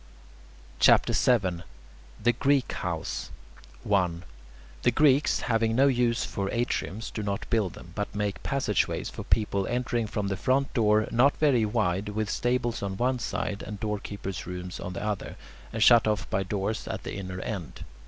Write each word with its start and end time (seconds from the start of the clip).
CHAPTER 0.79 1.13
VII 1.13 1.61
THE 2.19 2.33
GREEK 2.33 2.71
HOUSE 2.71 3.29
1. 3.83 4.23
The 4.81 4.89
Greeks, 4.89 5.41
having 5.41 5.75
no 5.75 5.85
use 5.85 6.25
for 6.25 6.49
atriums, 6.49 7.11
do 7.13 7.21
not 7.21 7.47
build 7.51 7.73
them, 7.73 7.91
but 7.93 8.15
make 8.15 8.41
passage 8.41 8.87
ways 8.87 9.11
for 9.11 9.21
people 9.23 9.67
entering 9.67 10.07
from 10.07 10.27
the 10.29 10.37
front 10.37 10.73
door, 10.73 11.07
not 11.11 11.37
very 11.37 11.65
wide, 11.65 12.09
with 12.09 12.31
stables 12.31 12.81
on 12.81 12.97
one 12.97 13.19
side 13.19 13.61
and 13.61 13.79
doorkeepers' 13.79 14.47
rooms 14.47 14.79
on 14.79 14.93
the 14.93 15.03
other, 15.05 15.35
and 15.71 15.83
shut 15.83 16.07
off 16.07 16.27
by 16.31 16.41
doors 16.41 16.87
at 16.87 17.03
the 17.03 17.13
inner 17.13 17.39
end. 17.39 17.83